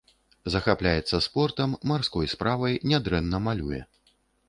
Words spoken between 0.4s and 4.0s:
Захапляецца спортам, марской справай, нядрэнна малюе.